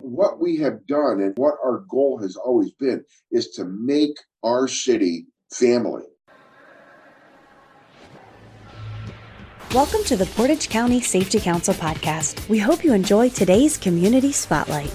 [0.00, 4.66] what we have done and what our goal has always been is to make our
[4.66, 6.04] city family.
[9.74, 12.48] Welcome to the Portage County Safety Council podcast.
[12.48, 14.92] We hope you enjoy today's Community Spotlight.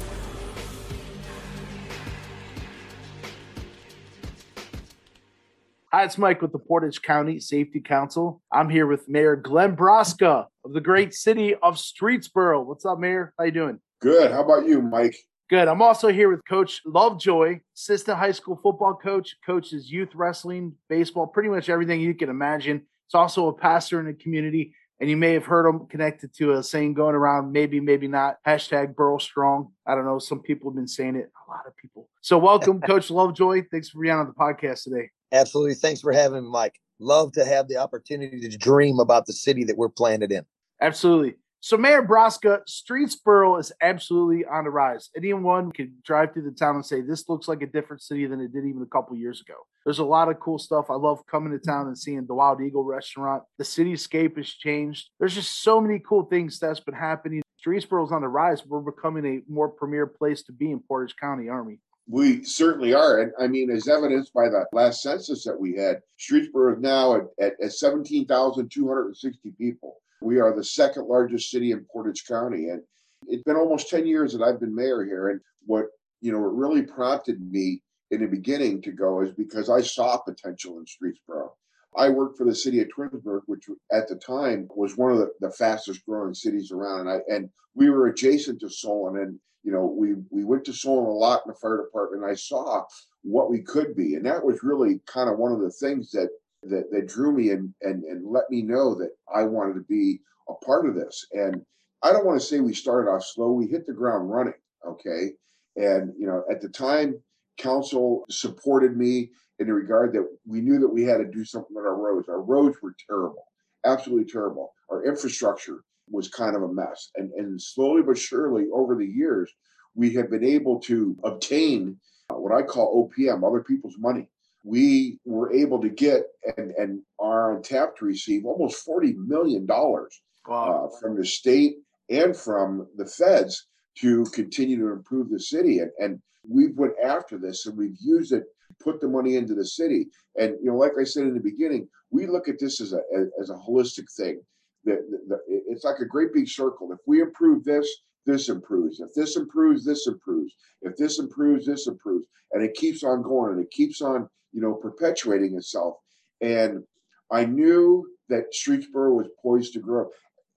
[5.94, 8.42] Hi, it's Mike with the Portage County Safety Council.
[8.52, 12.66] I'm here with Mayor Glenn Broska of the great city of Streetsboro.
[12.66, 13.34] What's up, Mayor?
[13.38, 13.80] How you doing?
[14.06, 14.32] Good.
[14.32, 15.16] How about you, Mike?
[15.50, 15.68] Good.
[15.68, 21.26] I'm also here with Coach Lovejoy, assistant high school football coach, coaches youth wrestling, baseball,
[21.26, 22.84] pretty much everything you can imagine.
[23.08, 26.54] He's also a pastor in the community, and you may have heard him connected to
[26.54, 28.36] a saying going around, maybe, maybe not.
[28.46, 29.72] Hashtag Burl Strong.
[29.88, 30.20] I don't know.
[30.20, 31.32] Some people have been saying it.
[31.48, 32.08] A lot of people.
[32.22, 33.64] So welcome, Coach Lovejoy.
[33.72, 35.10] Thanks for being on the podcast today.
[35.32, 35.74] Absolutely.
[35.74, 36.80] Thanks for having me, Mike.
[37.00, 40.46] Love to have the opportunity to dream about the city that we're planted in.
[40.80, 41.38] Absolutely.
[41.66, 45.10] So, Mayor Broska, Streetsboro is absolutely on the rise.
[45.18, 48.40] Anyone could drive through the town and say, This looks like a different city than
[48.40, 49.56] it did even a couple years ago.
[49.84, 50.92] There's a lot of cool stuff.
[50.92, 53.42] I love coming to town and seeing the Wild Eagle restaurant.
[53.58, 55.10] The cityscape has changed.
[55.20, 57.42] There's just so many cool things that's been happening.
[57.66, 58.64] Streetsboro is on the rise.
[58.64, 61.80] We're becoming a more premier place to be in Portage County, Army.
[62.08, 63.22] We certainly are.
[63.22, 67.16] And I mean, as evidenced by the last census that we had, Streetsboro is now
[67.16, 69.96] at, at, at 17,260 people.
[70.22, 72.70] We are the second largest city in Portage County.
[72.70, 72.82] And
[73.28, 75.30] it's been almost 10 years that I've been mayor here.
[75.30, 75.86] And what,
[76.22, 80.18] you know, what really prompted me in the beginning to go is because I saw
[80.18, 81.50] potential in Streetsboro.
[81.98, 85.32] I worked for the city of Twinsburg, which at the time was one of the,
[85.40, 87.02] the fastest growing cities around.
[87.02, 89.22] And I and we were adjacent to Solon.
[89.22, 92.30] And you know, we we went to Solon a lot in the fire department.
[92.30, 92.84] I saw
[93.24, 94.16] what we could be.
[94.16, 96.30] And that was really kind of one of the things that
[96.70, 100.20] that, that drew me and, and and let me know that I wanted to be
[100.50, 101.26] a part of this.
[101.34, 101.62] And
[102.04, 103.52] I don't want to say we started off slow.
[103.52, 104.54] We hit the ground running.
[104.88, 105.32] Okay.
[105.76, 107.20] And you know, at the time,
[107.58, 111.76] council supported me in the regard that we knew that we had to do something
[111.76, 112.30] with our roads.
[112.30, 113.46] Our roads were terrible,
[113.86, 114.74] absolutely terrible.
[114.90, 117.10] Our infrastructure was kind of a mess.
[117.16, 119.52] And, and slowly but surely over the years,
[119.96, 121.98] we have been able to obtain
[122.30, 124.28] uh, what I call OPM, other people's money.
[124.66, 126.24] We were able to get
[126.58, 130.10] and, and are on tap to receive almost $40 million wow.
[130.48, 131.76] uh, from the state
[132.10, 133.68] and from the feds
[134.00, 135.80] to continue to improve the city.
[135.80, 138.44] And, and we've went after this and we've used it
[138.80, 140.08] put the money into the city.
[140.40, 143.02] And you know, like I said in the beginning, we look at this as a
[143.40, 144.42] as a holistic thing.
[144.86, 145.00] That
[145.48, 146.92] it's like a great big circle.
[146.92, 147.88] If we improve this,
[148.26, 149.00] this improves.
[149.00, 150.54] If this improves, this improves.
[150.82, 154.62] If this improves, this improves, and it keeps on going and it keeps on, you
[154.62, 155.98] know, perpetuating itself.
[156.42, 156.84] And
[157.30, 160.10] I knew that Streetsboro was poised to grow.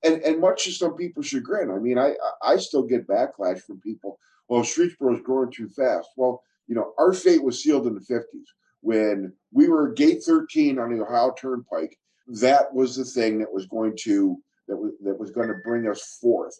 [0.04, 3.80] And and much to some people's chagrin, I mean, I I still get backlash from
[3.80, 4.18] people.
[4.48, 6.08] Well, Streetsboro is growing too fast.
[6.16, 8.46] Well, you know, our fate was sealed in the 50s
[8.80, 11.98] when we were gate 13 on the Ohio Turnpike.
[12.28, 14.36] That was the thing that was going to
[14.68, 16.54] that was that was going to bring us forth.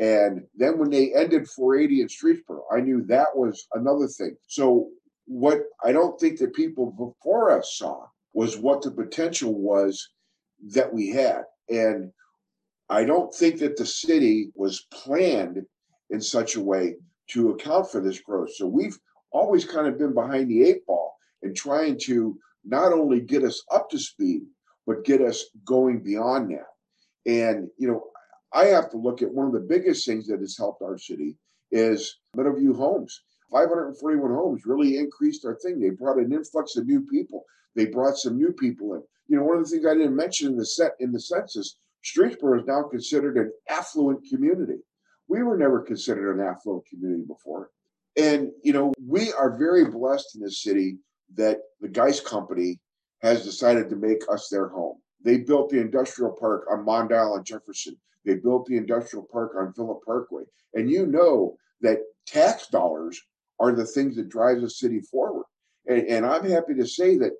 [0.00, 4.34] And then when they ended 480 in Streetsboro, I knew that was another thing.
[4.48, 4.88] So
[5.30, 10.08] what I don't think that people before us saw was what the potential was
[10.72, 11.44] that we had.
[11.68, 12.10] And
[12.88, 15.64] I don't think that the city was planned
[16.10, 16.96] in such a way
[17.28, 18.52] to account for this growth.
[18.56, 18.98] So we've
[19.30, 23.62] always kind of been behind the eight ball and trying to not only get us
[23.70, 24.42] up to speed,
[24.84, 27.30] but get us going beyond that.
[27.30, 28.08] And, you know,
[28.52, 31.36] I have to look at one of the biggest things that has helped our city
[31.70, 33.22] is Meadowview Homes.
[33.50, 35.80] 541 homes really increased our thing.
[35.80, 37.44] They brought an influx of new people.
[37.74, 39.02] They brought some new people in.
[39.28, 41.76] You know, one of the things I didn't mention in the set in the census,
[42.04, 44.78] Streetsboro is now considered an affluent community.
[45.28, 47.70] We were never considered an affluent community before.
[48.16, 50.98] And, you know, we are very blessed in this city
[51.36, 52.80] that the Geis Company
[53.22, 54.96] has decided to make us their home.
[55.22, 57.96] They built the industrial park on Mondial and Jefferson.
[58.24, 60.44] They built the industrial park on Philipp Parkway.
[60.74, 63.20] And you know that tax dollars
[63.60, 65.44] are the things that drive the city forward.
[65.86, 67.32] And, and I'm happy to say that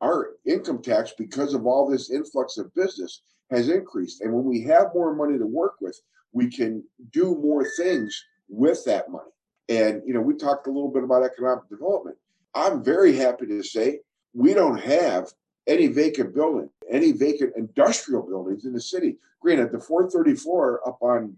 [0.00, 4.22] our income tax, because of all this influx of business, has increased.
[4.22, 5.98] And when we have more money to work with,
[6.32, 6.82] we can
[7.12, 9.30] do more things with that money.
[9.68, 12.16] And, you know, we talked a little bit about economic development.
[12.54, 14.00] I'm very happy to say
[14.34, 15.32] we don't have
[15.66, 19.16] any vacant building, any vacant industrial buildings in the city.
[19.40, 21.36] Granted, the 434 up on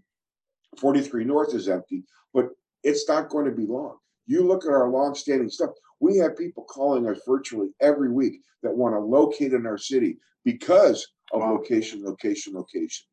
[0.77, 2.03] 43 North is empty,
[2.33, 2.49] but
[2.83, 3.97] it's not going to be long.
[4.29, 5.71] You look at our long-standing stuff.
[5.99, 10.19] We have people calling us virtually every week that want to locate in our city
[10.45, 11.53] because of wow.
[11.53, 13.07] location, location, location.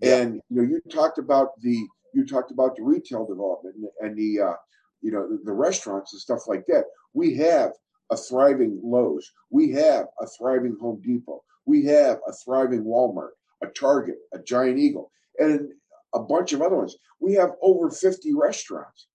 [0.00, 0.16] Yeah.
[0.16, 4.40] And you know, you talked about the you talked about the retail development and, the
[4.40, 4.54] uh,
[5.02, 6.84] you know the, the restaurants and stuff like that.
[7.12, 7.72] We have
[8.10, 9.30] a thriving Lowe's.
[9.50, 11.42] We have a thriving Home Depot.
[11.66, 13.32] We have a thriving Walmart,
[13.62, 15.68] a Target, a Giant Eagle, and
[16.14, 16.96] a bunch of other ones.
[17.20, 19.08] We have over 50 restaurants.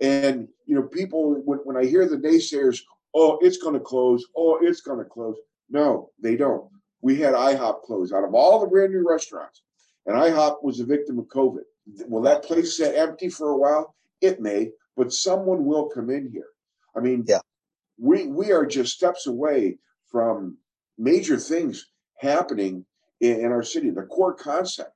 [0.00, 2.80] And, you know, people, when, when I hear the naysayers,
[3.14, 5.36] oh, it's going to close, oh, it's going to close.
[5.70, 6.68] No, they don't.
[7.00, 9.62] We had IHOP close out of all the brand new restaurants,
[10.06, 11.62] and IHOP was a victim of COVID.
[12.08, 13.94] Will that place sit empty for a while?
[14.20, 16.48] It may, but someone will come in here.
[16.96, 17.40] I mean, yeah.
[17.98, 19.78] we we are just steps away
[20.10, 20.56] from
[20.98, 21.86] major things
[22.18, 22.86] happening
[23.20, 23.90] in, in our city.
[23.90, 24.92] The core concept.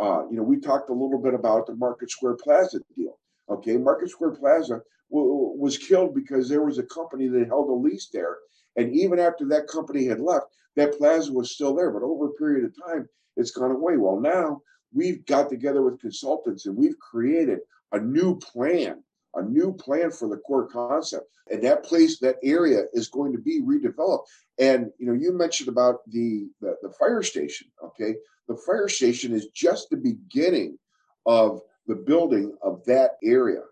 [0.00, 3.18] Uh, you know, we talked a little bit about the Market Square Plaza deal.
[3.50, 4.80] Okay, Market Square Plaza
[5.10, 8.36] w- was killed because there was a company that held a lease there,
[8.76, 10.46] and even after that company had left,
[10.76, 11.90] that plaza was still there.
[11.90, 13.96] But over a period of time, it's gone away.
[13.96, 14.60] Well, now
[14.92, 17.60] we've got together with consultants and we've created
[17.92, 19.02] a new plan
[19.34, 23.38] a new plan for the core concept and that place that area is going to
[23.38, 24.24] be redeveloped
[24.58, 28.14] and you know you mentioned about the, the the, fire station okay
[28.48, 30.78] the fire station is just the beginning
[31.26, 33.62] of the building of that area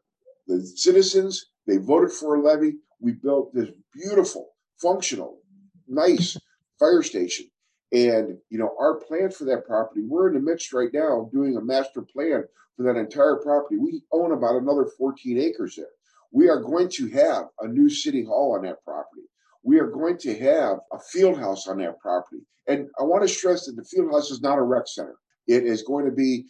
[0.49, 4.49] the citizens they voted for a levy we built this beautiful
[4.81, 5.39] functional
[5.87, 6.37] nice
[6.79, 7.47] fire station
[7.93, 11.57] and you know our plan for that property we're in the midst right now doing
[11.57, 12.43] a master plan
[12.77, 13.77] for that entire property.
[13.79, 15.87] We own about another 14 acres there.
[16.31, 19.23] We are going to have a new city hall on that property.
[19.63, 22.43] We are going to have a field house on that property.
[22.69, 25.17] And I want to stress that the field house is not a rec center.
[25.47, 26.47] It is going to be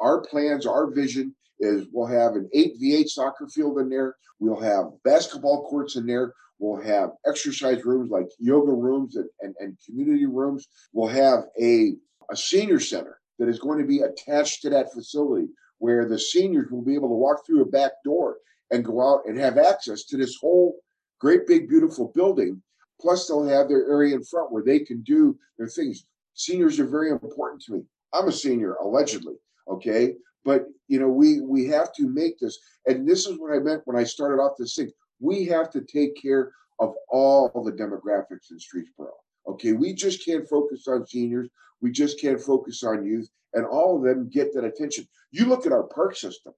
[0.00, 4.16] our plans, our vision is we'll have an 8v8 soccer field in there.
[4.38, 6.34] We'll have basketball courts in there.
[6.58, 10.66] We'll have exercise rooms like yoga rooms and, and, and community rooms.
[10.92, 11.94] We'll have a,
[12.30, 15.48] a senior center that is going to be attached to that facility
[15.78, 18.38] where the seniors will be able to walk through a back door
[18.70, 20.76] and go out and have access to this whole
[21.20, 22.62] great big beautiful building
[23.00, 26.86] plus they'll have their area in front where they can do their things seniors are
[26.86, 27.82] very important to me
[28.14, 29.34] i'm a senior allegedly
[29.68, 30.14] okay
[30.44, 33.82] but you know we we have to make this and this is what i meant
[33.84, 34.90] when i started off this thing
[35.20, 39.10] we have to take care of all the demographics in streetsboro
[39.48, 41.48] okay we just can't focus on seniors
[41.84, 45.06] we just can't focus on youth, and all of them get that attention.
[45.32, 46.54] You look at our park system.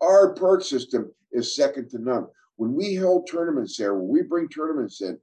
[0.00, 2.26] Our park system is second to none.
[2.56, 5.18] When we hold tournaments there, when we bring tournaments in,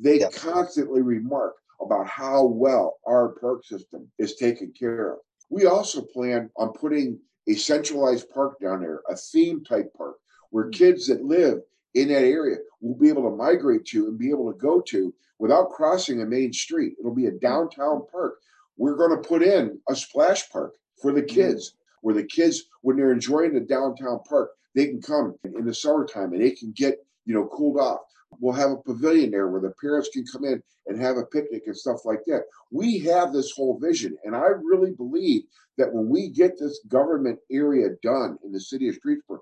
[0.00, 0.34] they yep.
[0.34, 5.18] constantly remark about how well our park system is taken care of.
[5.50, 7.18] We also plan on putting
[7.48, 10.16] a centralized park down there, a theme type park,
[10.50, 10.72] where mm.
[10.72, 11.58] kids that live
[11.94, 15.12] in that area will be able to migrate to and be able to go to
[15.38, 16.94] without crossing a main street.
[16.98, 17.40] It'll be a mm.
[17.40, 18.38] downtown park
[18.76, 21.34] we're going to put in a splash park for the mm-hmm.
[21.34, 25.74] kids where the kids when they're enjoying the downtown park they can come in the
[25.74, 28.00] summertime and they can get you know cooled off
[28.40, 31.62] we'll have a pavilion there where the parents can come in and have a picnic
[31.66, 35.42] and stuff like that we have this whole vision and i really believe
[35.78, 39.38] that when we get this government area done in the city of streetsboro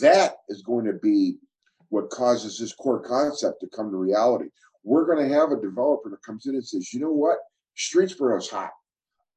[0.00, 1.36] that is going to be
[1.88, 4.48] what causes this core concept to come to reality
[4.82, 7.38] we're going to have a developer that comes in and says you know what
[7.76, 8.72] Streetsboro is hot.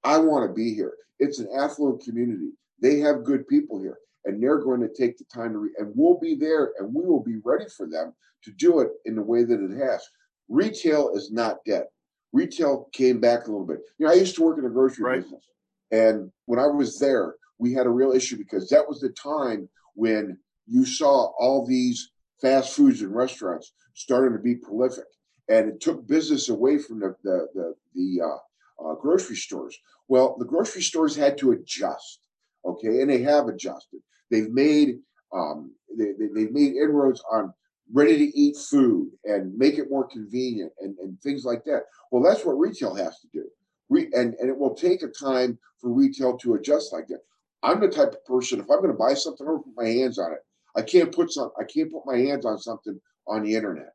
[0.03, 0.93] I want to be here.
[1.19, 2.51] It's an affluent community.
[2.81, 5.91] They have good people here, and they're going to take the time to, re- and
[5.95, 8.13] we'll be there, and we will be ready for them
[8.43, 10.07] to do it in the way that it has.
[10.49, 11.85] Retail is not dead.
[12.31, 13.79] Retail came back a little bit.
[13.97, 15.21] You know, I used to work in a grocery right.
[15.21, 15.45] business,
[15.91, 19.69] and when I was there, we had a real issue because that was the time
[19.93, 20.37] when
[20.67, 22.11] you saw all these
[22.41, 25.05] fast foods and restaurants starting to be prolific
[25.49, 29.77] and it took business away from the the the, the uh, uh, grocery stores.
[30.07, 32.22] Well, the grocery stores had to adjust,
[32.65, 33.99] okay, and they have adjusted.
[34.29, 34.99] They've made
[35.33, 37.53] um, they, they, have made inroads on
[37.91, 41.83] ready to eat food and make it more convenient and, and things like that.
[42.11, 43.45] Well, that's what retail has to do.
[43.89, 47.21] Re- and, and it will take a time for retail to adjust like that.
[47.61, 49.83] I'm the type of person, if I'm going to buy something, I'm going to put
[49.83, 50.39] my hands on it.
[50.75, 53.93] I can't put some, I can't put my hands on something on the internet.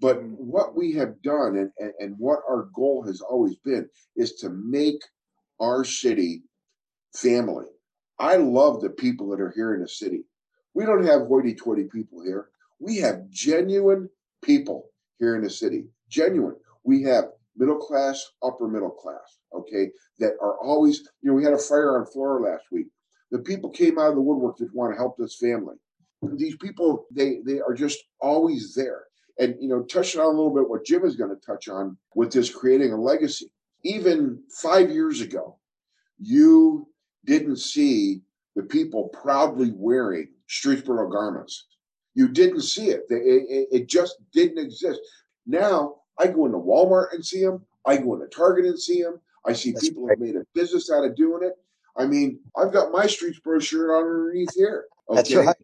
[0.00, 4.34] But what we have done and, and, and what our goal has always been is
[4.34, 5.00] to make
[5.60, 6.42] our city
[7.14, 7.66] family.
[8.18, 10.24] I love the people that are here in the city.
[10.74, 12.48] We don't have hoity toity people here.
[12.80, 14.08] We have genuine
[14.42, 15.86] people here in the city.
[16.08, 16.56] Genuine.
[16.84, 21.52] We have middle class, upper middle class, okay, that are always, you know, we had
[21.52, 22.86] a fire on Flora last week.
[23.30, 25.76] The people came out of the woodwork that want to help this family.
[26.22, 29.04] These people, they they are just always there.
[29.38, 31.96] And you know, touching on a little bit what Jim is going to touch on
[32.14, 33.52] with this creating a legacy.
[33.84, 35.58] Even five years ago,
[36.18, 36.88] you
[37.28, 38.22] didn't see
[38.56, 41.66] the people proudly wearing Streetsboro garments.
[42.14, 43.02] You didn't see it.
[43.10, 44.98] It, it just didn't exist.
[45.46, 47.64] Now I go into Walmart and see them.
[47.86, 49.20] I go into Target and see them.
[49.46, 51.52] I see That's people have made a business out of doing it.
[51.96, 54.86] I mean, I've got my Streetsboro shirt on underneath here.
[55.10, 55.36] Okay?
[55.36, 55.56] Right.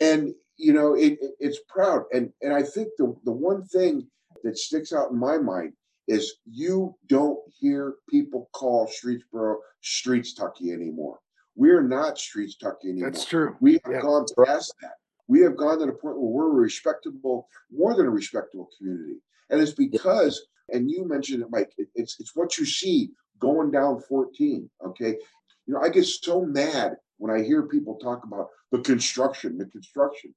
[0.00, 2.04] And you know, it, it, it's proud.
[2.12, 4.06] And and I think the the one thing
[4.42, 5.74] that sticks out in my mind
[6.10, 11.20] is you don't hear people call Streetsboro Streets Tucky anymore.
[11.54, 13.12] We're not Streets Tucky anymore.
[13.12, 13.54] That's true.
[13.60, 14.00] We have yeah.
[14.00, 14.94] gone past that.
[15.28, 19.20] We have gone to the point where we're a respectable, more than a respectable community.
[19.50, 23.70] And it's because, and you mentioned it, Mike, it, it's it's what you see going
[23.70, 24.68] down 14.
[24.88, 25.16] Okay.
[25.66, 29.66] You know, I get so mad when I hear people talk about the construction, the
[29.66, 30.34] construction.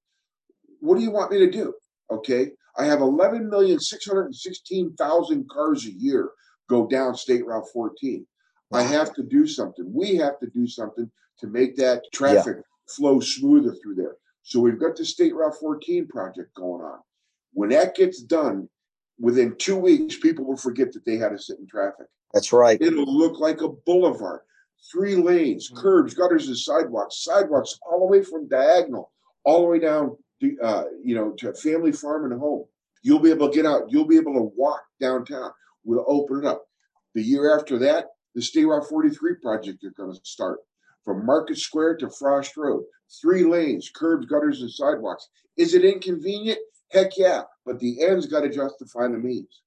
[0.81, 1.73] What do you want me to do?
[2.11, 2.51] Okay.
[2.77, 6.29] I have 11,616,000 cars a year
[6.69, 8.25] go down State Route 14.
[8.71, 9.85] I have to do something.
[9.93, 12.63] We have to do something to make that traffic yeah.
[12.87, 14.15] flow smoother through there.
[14.41, 16.99] So we've got the State Route 14 project going on.
[17.53, 18.67] When that gets done,
[19.19, 22.07] within two weeks, people will forget that they had to sit in traffic.
[22.33, 22.81] That's right.
[22.81, 24.41] It'll look like a boulevard.
[24.91, 25.81] Three lanes, mm-hmm.
[25.81, 27.23] curbs, gutters, and sidewalks.
[27.23, 29.11] Sidewalks all the way from diagonal,
[29.45, 32.65] all the way down to, uh, you know, to family farm and home.
[33.01, 33.83] You'll be able to get out.
[33.89, 35.51] You'll be able to walk downtown.
[35.83, 36.63] We'll open it up.
[37.15, 40.59] The year after that, the State Route 43 project is going to start
[41.03, 42.83] from Market Square to Frost Road.
[43.21, 45.27] Three lanes, curbs, gutters, and sidewalks.
[45.57, 46.59] Is it inconvenient?
[46.91, 47.43] Heck yeah.
[47.65, 49.61] But the end's got to justify the means.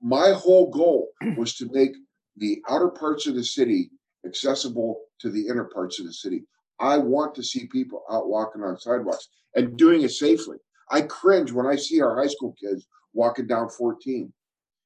[0.00, 1.92] My whole goal was to make
[2.36, 3.90] the outer parts of the city
[4.24, 6.44] accessible to the inner parts of the city.
[6.82, 10.58] I want to see people out walking on sidewalks and doing it safely.
[10.90, 14.32] I cringe when I see our high school kids walking down 14.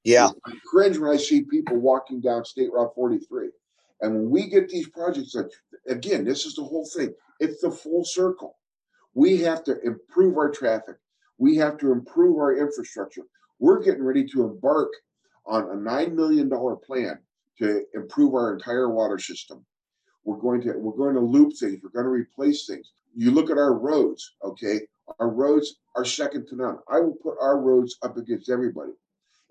[0.04, 0.28] Yeah.
[0.44, 3.48] I cringe when I see people walking down State Route 43.
[4.02, 5.46] And when we get these projects, like
[5.88, 7.14] again, this is the whole thing.
[7.40, 8.58] It's the full circle.
[9.14, 10.96] We have to improve our traffic.
[11.38, 13.22] We have to improve our infrastructure.
[13.58, 14.90] We're getting ready to embark
[15.46, 16.50] on a $9 million
[16.86, 17.18] plan
[17.58, 19.64] to improve our entire water system.
[20.26, 21.80] We're going to we're going to loop things.
[21.82, 22.90] We're going to replace things.
[23.14, 24.80] You look at our roads, okay?
[25.20, 26.78] Our roads are second to none.
[26.90, 28.92] I will put our roads up against everybody.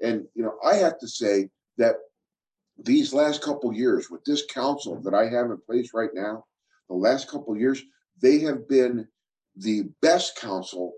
[0.02, 1.96] And you know, I have to say that
[2.78, 6.44] these last couple years with this council that I have in place right now,
[6.90, 7.82] the last couple years,
[8.22, 9.08] they have been
[9.56, 10.94] the best council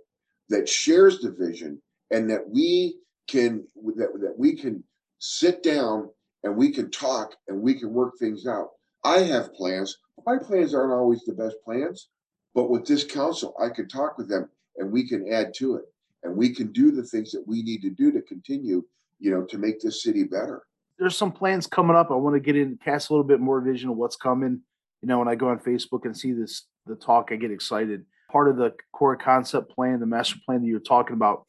[0.49, 1.79] that shares the vision
[2.09, 3.63] and that we can
[3.95, 4.83] that, that we can
[5.19, 6.09] sit down
[6.43, 8.69] and we can talk and we can work things out.
[9.07, 9.97] I have plans.
[10.25, 12.09] My plans aren't always the best plans,
[12.53, 15.85] but with this council, I can talk with them and we can add to it
[16.23, 18.83] and we can do the things that we need to do to continue,
[19.17, 20.63] you know, to make this city better.
[20.99, 22.11] There's some plans coming up.
[22.11, 24.59] I want to get in, cast a little bit more vision of what's coming.
[25.01, 28.03] You know, when I go on Facebook and see this, the talk, I get excited.
[28.29, 31.45] Part of the core concept plan, the master plan that you're talking about,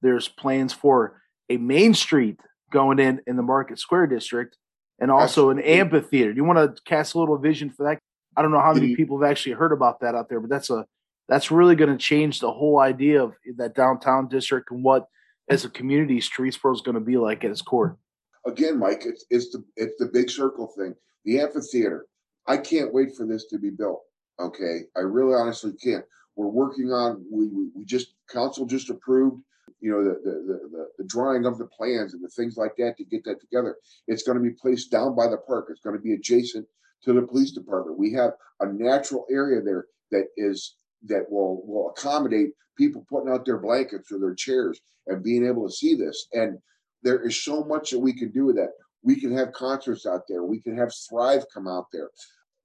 [0.00, 2.40] there's plans for a main street
[2.70, 4.56] going in in the Market Square district
[5.02, 6.32] and also an amphitheater.
[6.32, 7.98] Do you want to cast a little vision for that?
[8.36, 8.94] I don't know how many mm-hmm.
[8.94, 10.86] people have actually heard about that out there, but that's a
[11.28, 15.08] that's really going to change the whole idea of that downtown district and what
[15.50, 17.98] as a community Streetsboro is going to be like at its core.
[18.46, 20.94] Again, Mike, it's it's the it's the big circle thing.
[21.24, 22.06] The amphitheater.
[22.46, 24.02] I can't wait for this to be built.
[24.38, 26.04] Okay, I really honestly can't.
[26.36, 27.24] We're working on.
[27.30, 29.42] We we, we just council just approved
[29.82, 32.96] you know the, the the, the drawing of the plans and the things like that
[32.96, 33.76] to get that together.
[34.06, 35.66] It's going to be placed down by the park.
[35.68, 36.66] It's going to be adjacent
[37.02, 37.98] to the police department.
[37.98, 40.76] We have a natural area there that is
[41.08, 45.68] that will will accommodate people putting out their blankets or their chairs and being able
[45.68, 46.28] to see this.
[46.32, 46.58] And
[47.02, 48.70] there is so much that we can do with that.
[49.02, 50.44] We can have concerts out there.
[50.44, 52.08] We can have thrive come out there.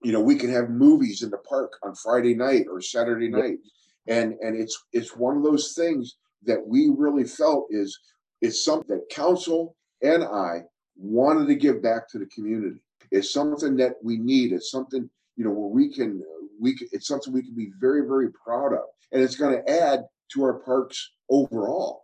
[0.03, 3.57] You know we can have movies in the park on friday night or saturday night.
[4.05, 7.97] And and it's it's one of those things that we really felt is
[8.41, 10.61] is something that council and I
[10.95, 12.81] wanted to give back to the community.
[13.11, 14.51] It's something that we need.
[14.51, 16.23] It's something you know where we can
[16.59, 19.69] we can, it's something we can be very very proud of, and it's going to
[19.69, 20.01] add
[20.33, 22.03] to our parks overall.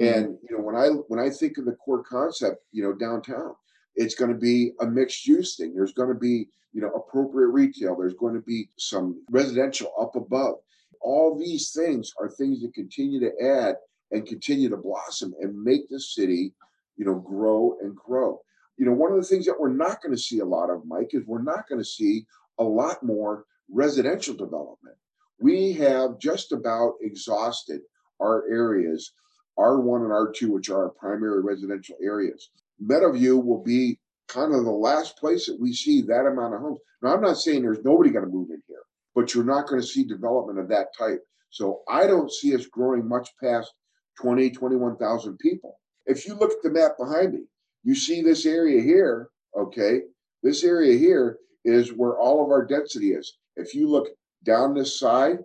[0.00, 0.18] Mm-hmm.
[0.18, 3.54] And you know when I when I think of the core concept, you know downtown,
[3.96, 5.74] it's going to be a mixed use thing.
[5.74, 7.96] There's going to be you know appropriate retail.
[7.96, 10.56] There's going to be some residential up above
[11.04, 13.76] all these things are things that continue to add
[14.10, 16.54] and continue to blossom and make the city,
[16.96, 18.40] you know, grow and grow.
[18.76, 20.84] You know, one of the things that we're not going to see a lot of,
[20.86, 22.26] Mike, is we're not going to see
[22.58, 24.96] a lot more residential development.
[25.40, 27.82] We have just about exhausted
[28.20, 29.12] our areas,
[29.58, 32.50] R1 and R2, which are our primary residential areas.
[32.82, 36.78] Meadowview will be kind of the last place that we see that amount of homes.
[37.02, 38.78] Now, I'm not saying there's nobody going to move in here.
[39.14, 41.20] But you're not going to see development of that type.
[41.50, 43.72] So I don't see us growing much past
[44.20, 45.78] 20, 21,000 people.
[46.06, 47.44] If you look at the map behind me,
[47.84, 50.00] you see this area here, okay?
[50.42, 53.38] This area here is where all of our density is.
[53.56, 54.08] If you look
[54.44, 55.38] down this side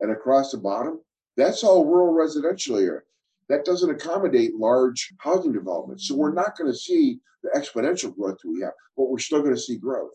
[0.00, 1.00] and across the bottom,
[1.36, 3.00] that's all rural residential area.
[3.48, 6.08] That doesn't accommodate large housing developments.
[6.08, 9.42] So we're not going to see the exponential growth that we have, but we're still
[9.42, 10.10] going to see growth.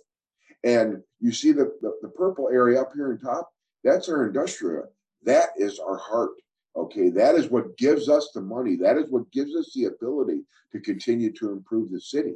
[0.63, 3.49] And you see the, the, the purple area up here on top,
[3.83, 4.85] that's our industrial.
[5.23, 6.31] That is our heart.
[6.75, 8.75] Okay, that is what gives us the money.
[8.77, 12.35] That is what gives us the ability to continue to improve the city.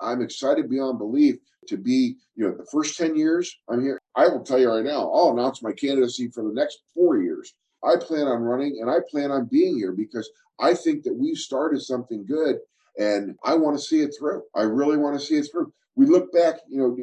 [0.00, 1.36] I'm excited beyond belief
[1.68, 4.00] to be, you know, the first 10 years I'm here.
[4.14, 7.54] I will tell you right now, I'll announce my candidacy for the next four years.
[7.84, 10.28] I plan on running and I plan on being here because
[10.58, 12.56] I think that we've started something good
[12.98, 14.42] and I want to see it through.
[14.54, 15.72] I really want to see it through.
[15.96, 16.96] We look back, you know,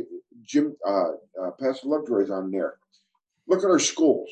[0.44, 2.76] Jim, uh, uh, Pastor Lovejoy's on there.
[3.48, 4.30] Look at our schools.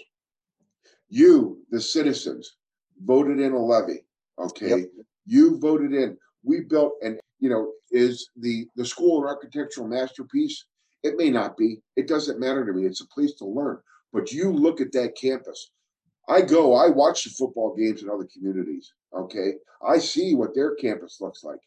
[1.10, 2.56] You, the citizens,
[3.04, 4.06] voted in a levy.
[4.40, 4.90] Okay, yep.
[5.26, 6.18] you voted in.
[6.44, 10.66] We built, and you know, is the the school an architectural masterpiece?
[11.04, 11.82] It may not be.
[11.96, 12.86] It doesn't matter to me.
[12.86, 13.80] It's a place to learn.
[14.14, 15.72] But you look at that campus.
[16.30, 16.76] I go.
[16.76, 18.94] I watch the football games in other communities.
[19.14, 19.54] Okay,
[19.86, 21.60] I see what their campus looks like.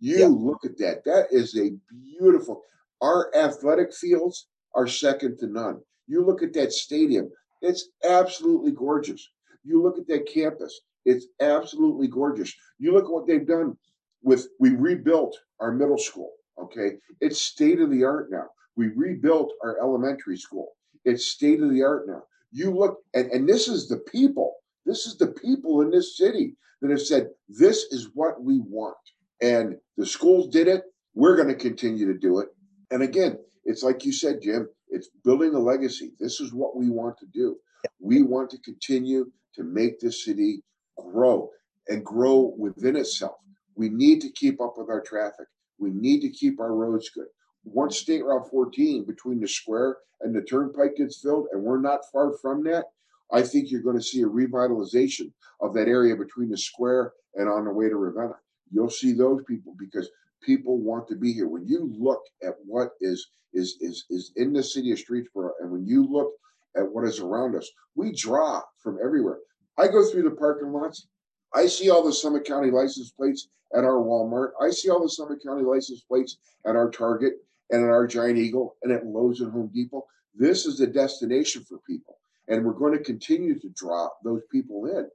[0.00, 0.30] You yep.
[0.30, 1.04] look at that.
[1.04, 2.62] That is a beautiful.
[3.00, 5.80] Our athletic fields are second to none.
[6.06, 7.30] You look at that stadium.
[7.62, 9.28] It's absolutely gorgeous.
[9.64, 12.54] You look at that campus, it's absolutely gorgeous.
[12.78, 13.76] You look at what they've done
[14.22, 16.96] with, we rebuilt our middle school, okay?
[17.20, 18.46] It's state of the art now.
[18.76, 20.72] We rebuilt our elementary school.
[21.04, 22.22] It's state of the art now.
[22.52, 26.54] You look, and, and this is the people, this is the people in this city
[26.80, 28.96] that have said, this is what we want.
[29.42, 30.82] And the schools did it.
[31.14, 32.48] We're going to continue to do it.
[32.90, 36.12] And again, it's like you said, Jim, it's building a legacy.
[36.18, 37.56] This is what we want to do.
[38.00, 40.62] We want to continue to make this city
[40.96, 41.50] grow
[41.88, 43.36] and grow within itself.
[43.74, 45.46] We need to keep up with our traffic.
[45.78, 47.26] We need to keep our roads good.
[47.64, 52.00] Once State Route 14 between the square and the turnpike gets filled, and we're not
[52.12, 52.84] far from that,
[53.32, 57.48] I think you're going to see a revitalization of that area between the square and
[57.48, 58.36] on the way to Ravenna.
[58.70, 60.08] You'll see those people because
[60.42, 61.48] people want to be here.
[61.48, 65.70] When you look at what is is is is in the city of Streetsboro, and
[65.70, 66.32] when you look
[66.76, 69.38] at what is around us, we draw from everywhere.
[69.78, 71.06] I go through the parking lots.
[71.54, 74.50] I see all the Summit County license plates at our Walmart.
[74.60, 77.34] I see all the Summit County license plates at our Target
[77.70, 80.04] and at our Giant Eagle and at Lowe's and Home Depot.
[80.34, 84.86] This is the destination for people, and we're going to continue to draw those people
[84.86, 85.08] in.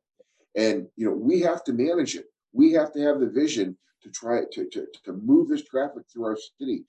[0.56, 2.26] And you know, we have to manage it.
[2.54, 6.26] We have to have the vision to try to, to, to move this traffic through
[6.26, 6.86] our city.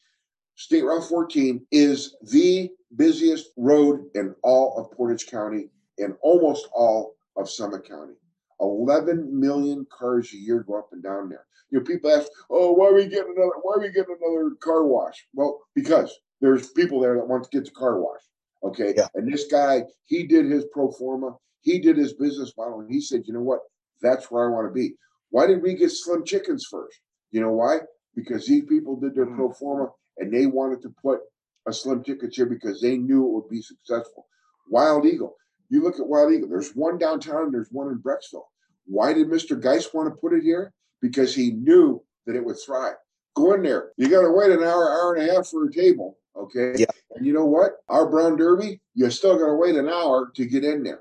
[0.54, 7.14] State Route 14 is the busiest road in all of Portage County and almost all
[7.36, 8.14] of Summit County.
[8.60, 11.46] 11 million cars a year go up and down there.
[11.70, 13.52] You know, people ask, "Oh, why are we getting another?
[13.62, 17.50] Why are we getting another car wash?" Well, because there's people there that want to
[17.50, 18.20] get the car wash.
[18.62, 19.08] Okay, yeah.
[19.14, 23.00] and this guy, he did his pro forma, he did his business model, and he
[23.00, 23.60] said, "You know what?
[24.02, 24.94] That's where I want to be."
[25.32, 27.00] Why did we get Slim Chickens first?
[27.30, 27.78] You know why?
[28.14, 29.34] Because these people did their mm.
[29.34, 31.20] pro forma and they wanted to put
[31.66, 34.26] a Slim Chickens here because they knew it would be successful.
[34.68, 35.34] Wild Eagle.
[35.70, 36.50] You look at Wild Eagle.
[36.50, 37.44] There's one downtown.
[37.44, 38.44] and There's one in Brecksville.
[38.84, 39.60] Why did Mr.
[39.60, 40.74] Geis want to put it here?
[41.00, 42.96] Because he knew that it would thrive.
[43.34, 43.92] Go in there.
[43.96, 46.18] You got to wait an hour, hour and a half for a table.
[46.36, 46.74] Okay.
[46.76, 46.86] Yeah.
[47.14, 47.72] And you know what?
[47.88, 51.00] Our Brown Derby, you still got to wait an hour to get in there.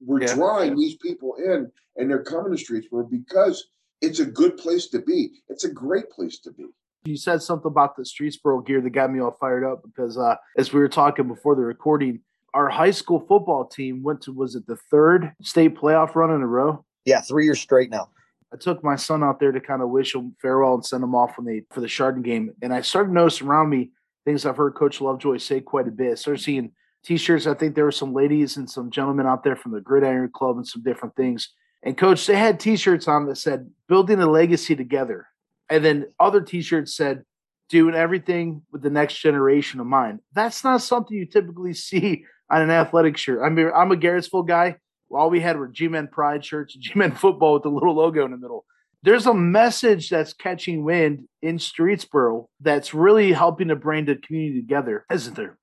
[0.00, 0.34] We're yeah.
[0.34, 3.68] drawing these people in and they're coming to Streetsboro because
[4.00, 5.30] it's a good place to be.
[5.48, 6.66] It's a great place to be.
[7.04, 10.36] You said something about the Streetsboro gear that got me all fired up because uh,
[10.56, 12.20] as we were talking before the recording,
[12.54, 16.42] our high school football team went to was it the third state playoff run in
[16.42, 16.84] a row?
[17.04, 18.08] Yeah, three years straight now.
[18.52, 21.14] I took my son out there to kind of wish him farewell and send him
[21.14, 23.90] off when they for the Chardon game, and I started noticing around me
[24.24, 26.12] things I've heard Coach Lovejoy say quite a bit.
[26.12, 26.72] I started seeing
[27.04, 27.46] T-shirts.
[27.46, 30.56] I think there were some ladies and some gentlemen out there from the Gridiron Club
[30.56, 31.50] and some different things.
[31.82, 35.26] And coach, they had T-shirts on that said "Building a Legacy Together,"
[35.70, 37.24] and then other T-shirts said
[37.68, 42.62] "Doing everything with the next generation of mine." That's not something you typically see on
[42.62, 43.42] an athletic shirt.
[43.44, 44.76] I mean, I'm a Garrettsville guy.
[45.10, 48.36] All we had were G-Men Pride shirts, G-Men football with the little logo in the
[48.36, 48.64] middle.
[49.04, 54.60] There's a message that's catching wind in Streetsboro that's really helping to bring the community
[54.60, 55.56] together, isn't there?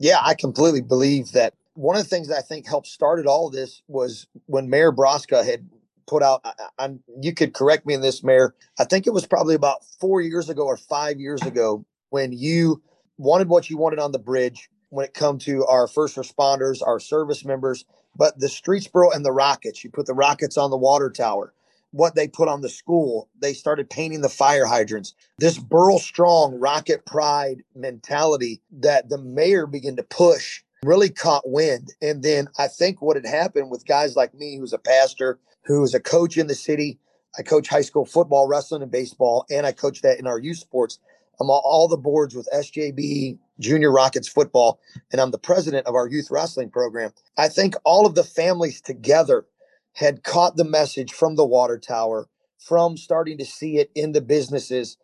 [0.00, 3.50] Yeah, I completely believe that one of the things that I think helped started all
[3.50, 5.68] this was when Mayor Broska had
[6.08, 6.42] put out.
[6.44, 6.90] I, I,
[7.22, 8.56] you could correct me in this, Mayor.
[8.78, 12.82] I think it was probably about four years ago or five years ago when you
[13.18, 14.70] wanted what you wanted on the bridge.
[14.90, 17.84] when it comes to our first responders, our service members,
[18.16, 21.54] but the Streetsboro and the Rockets, you put the Rockets on the water tower,
[21.94, 25.14] what they put on the school, they started painting the fire hydrants.
[25.38, 31.94] This Burl Strong Rocket Pride mentality that the mayor began to push really caught wind.
[32.02, 35.84] And then I think what had happened with guys like me, who's a pastor, who
[35.84, 36.98] is a coach in the city,
[37.38, 40.58] I coach high school football, wrestling, and baseball, and I coach that in our youth
[40.58, 40.98] sports.
[41.40, 44.80] I'm on all the boards with SJB, Junior Rockets football,
[45.12, 47.12] and I'm the president of our youth wrestling program.
[47.38, 49.46] I think all of the families together
[49.94, 52.28] had caught the message from the water tower,
[52.58, 54.98] from starting to see it in the businesses.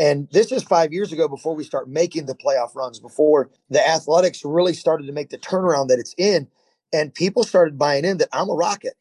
[0.00, 3.86] And this is five years ago before we start making the playoff runs, before the
[3.88, 6.48] athletics really started to make the turnaround that it's in.
[6.92, 8.94] And people started buying in that I'm a Rocket.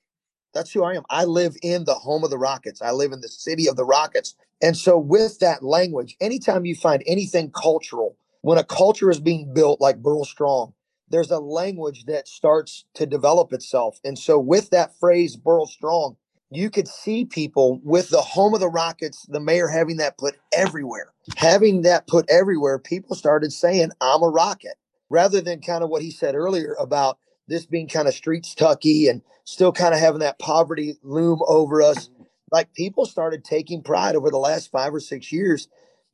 [0.53, 1.03] That's who I am.
[1.09, 2.81] I live in the home of the Rockets.
[2.81, 4.35] I live in the city of the Rockets.
[4.61, 9.53] And so, with that language, anytime you find anything cultural, when a culture is being
[9.53, 10.73] built like Burl Strong,
[11.09, 13.99] there's a language that starts to develop itself.
[14.03, 16.17] And so, with that phrase, Burl Strong,
[16.51, 20.35] you could see people with the home of the Rockets, the mayor having that put
[20.53, 21.13] everywhere.
[21.37, 24.75] Having that put everywhere, people started saying, I'm a Rocket,
[25.09, 29.07] rather than kind of what he said earlier about this being kind of streets tucky
[29.07, 32.09] and still kind of having that poverty loom over us.
[32.51, 35.67] Like people started taking pride over the last five or six years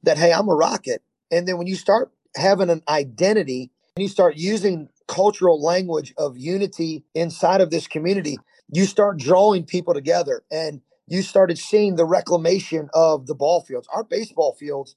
[0.03, 1.01] that, hey, I'm a rocket.
[1.29, 6.37] And then when you start having an identity and you start using cultural language of
[6.37, 8.37] unity inside of this community,
[8.71, 13.87] you start drawing people together and you started seeing the reclamation of the ball fields.
[13.93, 14.95] Our baseball fields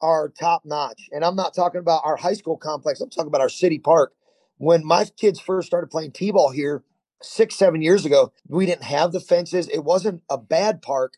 [0.00, 1.08] are top notch.
[1.12, 4.14] And I'm not talking about our high school complex, I'm talking about our city park.
[4.58, 6.84] When my kids first started playing T ball here,
[7.22, 9.68] six, seven years ago, we didn't have the fences.
[9.68, 11.14] It wasn't a bad park,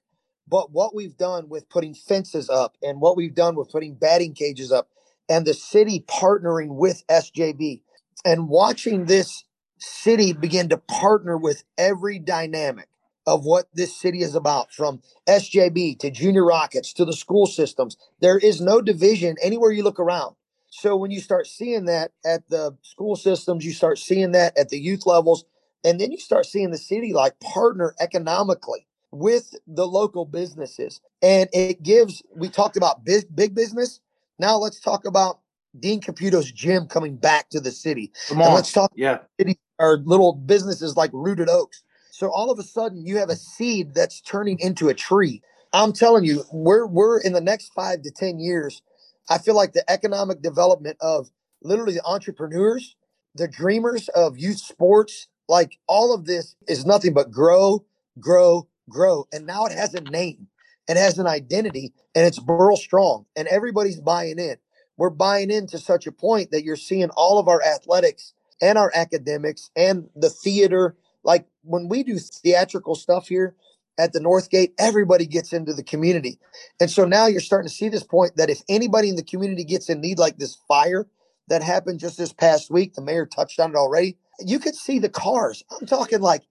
[0.49, 4.35] but what we've done with putting fences up and what we've done with putting batting
[4.35, 4.89] cages up
[5.29, 7.83] and the city partnering with SJB
[8.25, 9.45] and watching this
[9.79, 12.89] city begin to partner with every dynamic
[13.27, 17.97] of what this city is about from SJB to junior rockets to the school systems.
[18.21, 20.37] There is no division anywhere you look around.
[20.71, 24.71] So when you start seeing that at the school systems, you start seeing that at
[24.71, 25.45] the youth levels,
[25.85, 31.01] and then you start seeing the city like partner economically with the local businesses.
[31.23, 34.01] And it gives, we talked about big, big business.
[34.41, 35.41] Now let's talk about
[35.81, 38.13] Dean Caputo's gym coming back to the city.
[38.29, 38.49] Come on.
[38.49, 39.21] And let's talk Yeah.
[39.41, 41.85] city or little businesses like Rooted Oaks.
[42.13, 45.43] So all of a sudden you have a seed that's turning into a tree.
[45.75, 48.83] I'm telling you, we're we're in the next five to ten years.
[49.31, 51.31] I feel like the economic development of
[51.63, 52.97] literally the entrepreneurs,
[53.37, 57.85] the dreamers of youth sports, like all of this is nothing but grow,
[58.21, 59.27] grow, grow.
[59.33, 60.49] And now it has a name,
[60.89, 64.57] it has an identity, and it's Burl Strong, and everybody's buying in.
[64.97, 68.79] We're buying in to such a point that you're seeing all of our athletics and
[68.79, 70.97] our academics and the theater.
[71.25, 73.55] Like when we do theatrical stuff here
[73.99, 76.39] at the North Gate, everybody gets into the community.
[76.81, 79.65] And so now you're starting to see this point that if anybody in the community
[79.65, 81.07] gets in need like this fire
[81.49, 84.17] that happened just this past week, the mayor touched on it already.
[84.41, 85.65] You could see the cars.
[85.81, 86.43] I'm talking like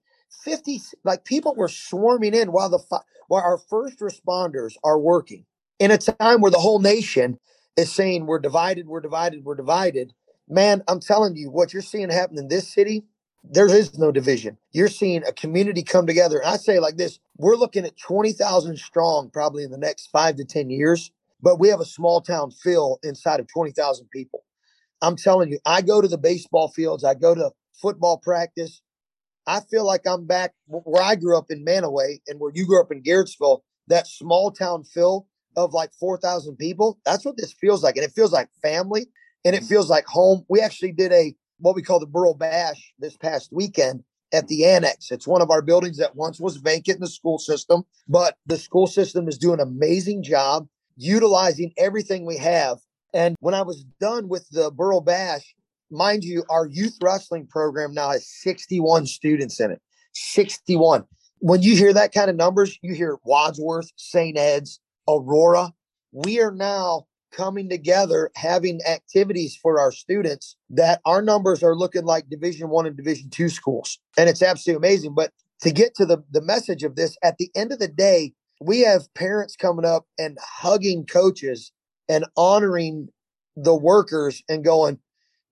[0.44, 2.78] 50 like people were swarming in while the
[3.28, 5.44] while our first responders are working
[5.78, 7.38] in a time where the whole nation
[7.76, 10.14] is saying we're divided, we're divided, we're divided.
[10.48, 13.04] Man, I'm telling you, what you're seeing happen in this city,
[13.44, 14.58] there is no division.
[14.72, 16.38] You're seeing a community come together.
[16.38, 20.36] And I say like this we're looking at 20,000 strong probably in the next five
[20.36, 21.10] to 10 years,
[21.42, 24.44] but we have a small town feel inside of 20,000 people.
[25.02, 28.82] I'm telling you, I go to the baseball fields, I go to football practice.
[29.46, 32.80] I feel like I'm back where I grew up in Manaway and where you grew
[32.80, 35.26] up in Garrettsville, that small town feel
[35.56, 36.98] of like 4,000 people.
[37.04, 37.96] That's what this feels like.
[37.96, 39.06] And it feels like family
[39.44, 39.68] and it mm-hmm.
[39.68, 40.44] feels like home.
[40.48, 44.02] We actually did a what we call the Burl Bash this past weekend
[44.32, 45.10] at the annex.
[45.10, 48.58] It's one of our buildings that once was vacant in the school system, but the
[48.58, 52.78] school system is doing an amazing job utilizing everything we have.
[53.12, 55.54] And when I was done with the Burl Bash,
[55.90, 59.80] mind you, our youth wrestling program now has 61 students in it.
[60.14, 61.04] 61.
[61.38, 64.38] When you hear that kind of numbers, you hear Wadsworth, St.
[64.38, 65.72] Ed's, Aurora.
[66.12, 72.04] We are now coming together having activities for our students that our numbers are looking
[72.04, 76.06] like division one and division two schools and it's absolutely amazing but to get to
[76.06, 79.84] the, the message of this at the end of the day we have parents coming
[79.84, 81.72] up and hugging coaches
[82.08, 83.08] and honoring
[83.56, 84.98] the workers and going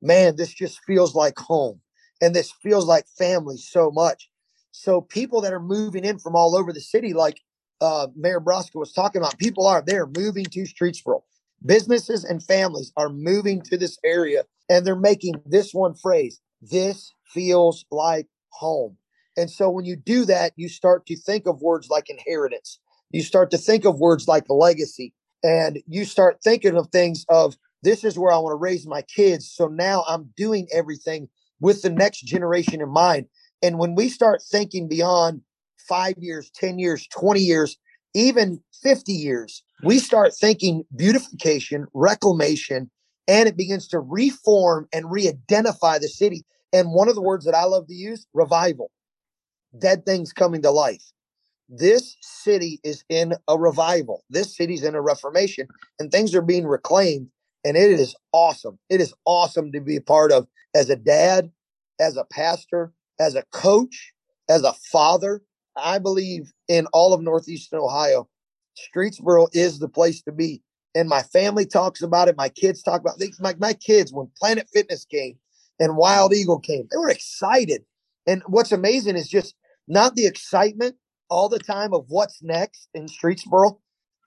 [0.03, 1.81] man this just feels like home
[2.21, 4.29] and this feels like family so much
[4.73, 7.41] so people that are moving in from all over the city like
[7.81, 11.23] uh, mayor Broska was talking about people are they're moving to streetsboro
[11.65, 17.13] Businesses and families are moving to this area and they're making this one phrase this
[17.27, 18.97] feels like home.
[19.37, 22.79] And so when you do that, you start to think of words like inheritance.
[23.11, 25.15] You start to think of words like legacy.
[25.43, 29.03] And you start thinking of things of this is where I want to raise my
[29.03, 29.51] kids.
[29.51, 31.29] So now I'm doing everything
[31.61, 33.27] with the next generation in mind.
[33.63, 35.43] And when we start thinking beyond
[35.89, 37.77] five years, 10 years, 20 years,
[38.15, 42.91] even 50 years, we start thinking beautification, reclamation,
[43.29, 46.45] and it begins to reform and re identify the city.
[46.73, 48.91] And one of the words that I love to use revival,
[49.79, 51.03] dead things coming to life.
[51.69, 54.25] This city is in a revival.
[54.29, 55.69] This city's in a reformation,
[55.99, 57.29] and things are being reclaimed.
[57.65, 58.79] And it is awesome.
[58.91, 61.51] It is awesome to be a part of as a dad,
[62.01, 64.13] as a pastor, as a coach,
[64.49, 65.43] as a father.
[65.77, 68.29] I believe in all of Northeastern Ohio,
[68.79, 70.63] Streetsboro is the place to be.
[70.95, 72.37] And my family talks about it.
[72.37, 73.31] My kids talk about it.
[73.41, 75.39] My, my kids, when Planet Fitness came
[75.81, 77.85] and Wild Eagle came, they were excited.
[78.27, 79.55] And what's amazing is just
[79.89, 80.97] not the excitement
[81.31, 83.79] all the time of what's next in Streetsboro.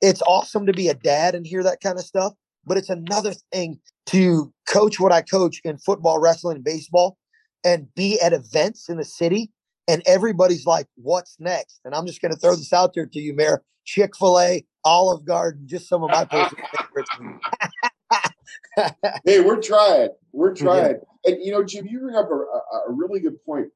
[0.02, 2.34] It's awesome to be a dad and hear that kind of stuff,
[2.66, 7.18] but it's another thing to coach what I coach in football, wrestling, baseball,
[7.64, 9.52] and be at events in the city.
[9.88, 11.82] And everybody's like, what's next?
[11.86, 14.66] And I'm just going to throw this out there to you, Mayor Chick fil A,
[14.84, 17.10] Olive Garden, just some of my personal favorites.
[19.26, 20.10] hey, we're trying.
[20.32, 20.96] We're trying.
[21.26, 21.32] Yeah.
[21.32, 23.68] And, you know, Jim, you bring up a, a, really good point.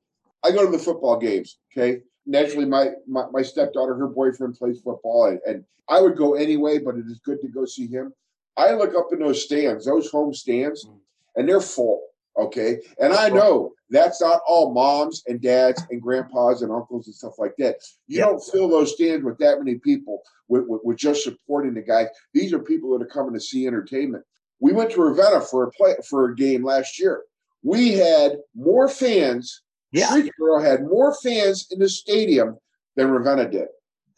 [0.43, 2.02] I go to the football games, okay?
[2.30, 6.78] naturally my, my, my stepdaughter her boyfriend plays football and, and, i would go anyway
[6.78, 8.13] but it is good to go see him
[8.60, 10.98] i look up in those stands those home stands mm.
[11.36, 12.04] and they're full
[12.38, 17.15] okay and i know that's not all moms and dads and grandpas and uncles and
[17.15, 17.76] stuff like that
[18.08, 18.28] you yep.
[18.28, 22.08] don't fill those stands with that many people with, with, with, just supporting the guys
[22.34, 24.24] these are people that are coming to see entertainment
[24.60, 27.24] we went to ravenna for a play for a game last year
[27.63, 30.08] we had more fans yeah.
[30.08, 32.58] Streetsboro had more fans in the stadium
[32.95, 33.67] than Ravenna did.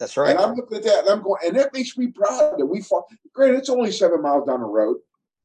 [0.02, 0.30] That's right.
[0.30, 2.82] And I'm looking at that and I'm going, and that makes me proud that we
[2.82, 3.04] fought.
[3.32, 4.96] Granted, it's only seven miles down the road.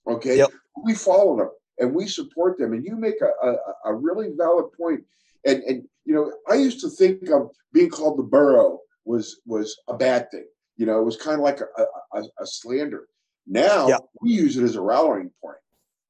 [0.08, 0.38] Okay.
[0.38, 0.50] Yep.
[0.84, 2.74] We follow them and we support them.
[2.74, 5.04] And you make a, a, a really valid point.
[5.46, 9.80] And, and, you know, I used to think of being called the borough was was
[9.90, 10.48] a bad thing.
[10.76, 13.06] You know, it was kind of like a, a, a slander.
[13.46, 14.06] Now yep.
[14.24, 15.58] we use it as a rallying point.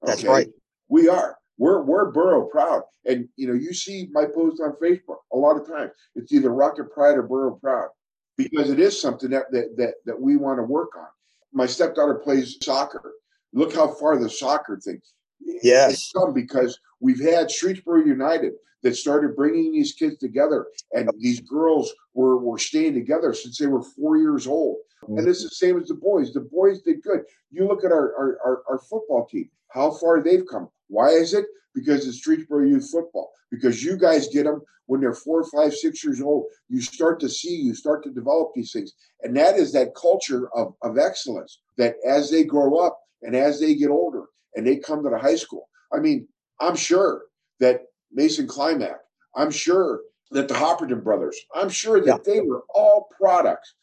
[0.03, 0.12] Okay?
[0.13, 0.47] That's right.
[0.88, 2.83] We are we're we're borough proud.
[3.05, 5.91] And you know, you see my post on Facebook a lot of times.
[6.15, 7.89] It's either Rocket Pride or Borough Proud
[8.38, 11.08] because it is something that that that, that we want to work on.
[11.54, 13.13] My stepdaughter plays soccer.
[13.54, 15.02] Look how far the soccer thing.
[15.39, 21.10] Yes, it's come because we've had Streetsboro United that started bringing these kids together, and
[21.19, 24.78] these girls were were staying together since they were four years old.
[25.04, 25.19] Mm-hmm.
[25.19, 26.34] And it's the same as the boys.
[26.34, 27.21] The boys did good.
[27.52, 30.69] You look at our, our, our, our football team, how far they've come.
[30.88, 31.45] Why is it?
[31.73, 33.32] Because it's Streetsboro Youth Football.
[33.52, 36.45] Because you guys get them when they're four, five, six years old.
[36.69, 38.93] You start to see, you start to develop these things.
[39.21, 43.60] And that is that culture of, of excellence that as they grow up and as
[43.60, 45.69] they get older and they come to the high school.
[45.93, 46.28] I mean,
[46.60, 47.23] I'm sure
[47.60, 49.00] that Mason Climack,
[49.36, 52.34] I'm sure that the Hopperton brothers, I'm sure that yeah.
[52.34, 53.76] they were all products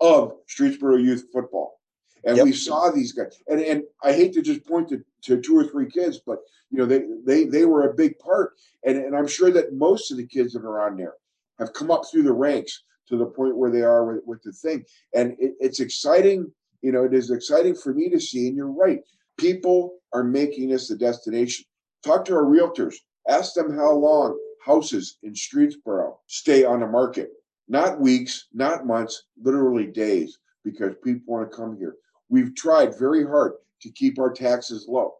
[0.00, 1.79] of Streetsboro Youth Football.
[2.24, 2.44] And yep.
[2.44, 3.42] we saw these guys.
[3.48, 6.38] And and I hate to just point to, to two or three kids, but
[6.70, 8.54] you know, they they they were a big part.
[8.84, 11.14] And and I'm sure that most of the kids that are on there
[11.58, 14.52] have come up through the ranks to the point where they are with, with the
[14.52, 14.84] thing.
[15.14, 18.46] And it, it's exciting, you know, it is exciting for me to see.
[18.48, 19.00] And you're right.
[19.38, 21.64] People are making this a destination.
[22.04, 22.94] Talk to our realtors,
[23.28, 27.30] ask them how long houses in Streetsboro stay on the market.
[27.68, 31.94] Not weeks, not months, literally days, because people want to come here.
[32.30, 35.14] We've tried very hard to keep our taxes low.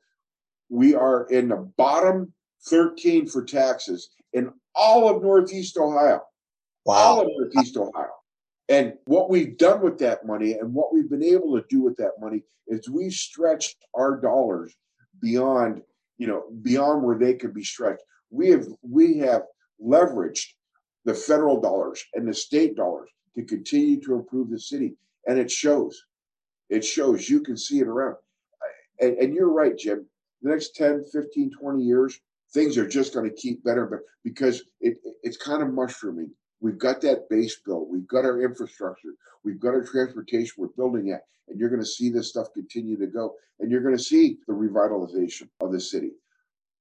[0.70, 2.33] We are in the bottom
[2.68, 6.23] 13 for taxes in all of Northeast Ohio.
[6.87, 6.94] Wow.
[6.94, 8.12] All of Northeast Ohio.
[8.68, 11.96] And what we've done with that money and what we've been able to do with
[11.96, 14.73] that money is we've stretched our dollars
[15.20, 15.83] beyond,
[16.18, 18.03] you know, beyond where they could be stretched.
[18.31, 19.42] We have we have
[19.85, 20.46] leveraged
[21.05, 24.94] the federal dollars and the state dollars to continue to improve the city.
[25.27, 26.01] And it shows.
[26.70, 27.28] It shows.
[27.28, 28.16] You can see it around.
[29.00, 30.06] And, and you're right, Jim.
[30.42, 32.18] The next 10, 15, 20 years,
[32.54, 36.30] things are just going to keep better, but because it, it's kind of mushrooming.
[36.61, 37.88] We've got that base built.
[37.88, 39.11] We've got our infrastructure.
[39.44, 40.54] We've got our transportation.
[40.59, 41.20] We're building it.
[41.48, 43.35] And you're going to see this stuff continue to go.
[43.59, 46.12] And you're going to see the revitalization of the city.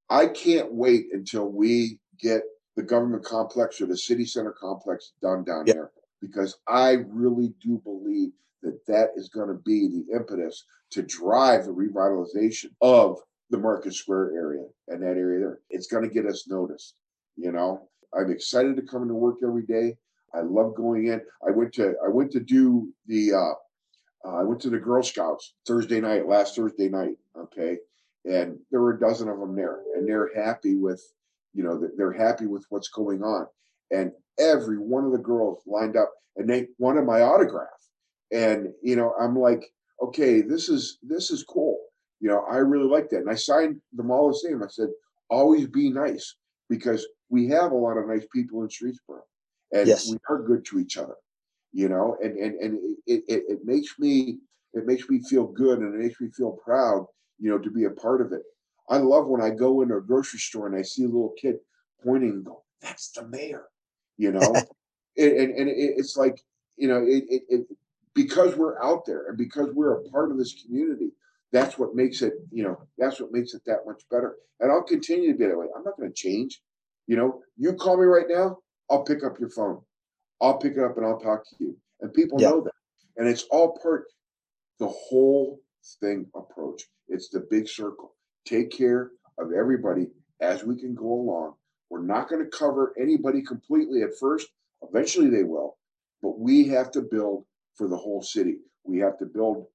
[0.08, 2.42] I can't wait until we get
[2.76, 5.76] the government complex or the city center complex done down yep.
[5.76, 8.30] there because I really do believe
[8.62, 13.18] that that is going to be the impetus to drive the revitalization of
[13.50, 15.58] the Market Square area and that area there.
[15.70, 16.94] It's going to get us noticed.
[17.36, 19.96] You know, I'm excited to come into work every day.
[20.34, 21.20] I love going in.
[21.46, 25.02] I went to I went to do the uh, uh, I went to the Girl
[25.02, 27.16] Scouts Thursday night, last Thursday night.
[27.36, 27.78] Okay,
[28.24, 31.02] and there were a dozen of them there, and they're happy with,
[31.54, 33.46] you know, they're happy with what's going on.
[33.90, 37.68] And every one of the girls lined up, and they wanted my autograph.
[38.32, 39.64] And you know, I'm like,
[40.02, 41.78] okay, this is this is cool.
[42.20, 44.62] You know, I really like that, and I signed them all the same.
[44.62, 44.88] I said,
[45.30, 46.36] always be nice
[46.68, 49.22] because we have a lot of nice people in Streetsboro,
[49.72, 50.10] and yes.
[50.10, 51.16] we are good to each other
[51.72, 54.38] you know, and and and it, it it makes me
[54.74, 57.06] it makes me feel good and it makes me feel proud,
[57.38, 58.42] you know, to be a part of it.
[58.88, 61.56] I love when I go into a grocery store and I see a little kid
[62.04, 63.66] pointing and go, "That's the mayor,"
[64.16, 64.40] you know,
[65.16, 66.40] and, and, and it's like
[66.76, 67.66] you know it, it, it
[68.14, 71.10] because we're out there and because we're a part of this community
[71.52, 74.82] that's what makes it you know that's what makes it that much better and i'll
[74.82, 76.60] continue to be that way i'm not going to change
[77.06, 78.56] you know you call me right now
[78.90, 79.80] i'll pick up your phone
[80.40, 81.76] I'll pick it up and I'll talk to you.
[82.00, 82.50] And people yeah.
[82.50, 82.72] know that.
[83.16, 84.06] And it's all part,
[84.78, 85.60] the whole
[86.00, 86.84] thing approach.
[87.08, 88.14] It's the big circle.
[88.46, 90.08] Take care of everybody
[90.40, 91.54] as we can go along.
[91.90, 94.48] We're not going to cover anybody completely at first.
[94.82, 95.76] Eventually they will.
[96.22, 98.58] But we have to build for the whole city.
[98.84, 99.66] We have to build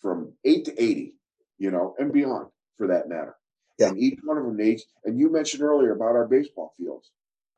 [0.00, 1.14] from eight to 80,
[1.58, 3.36] you know, and beyond for that matter.
[3.78, 3.88] Yeah.
[3.88, 7.10] And each one of them needs, and you mentioned earlier about our baseball fields.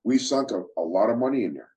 [0.04, 1.70] We sunk a, a lot of money in there.